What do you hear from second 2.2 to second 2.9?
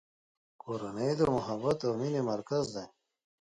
مرکز دی.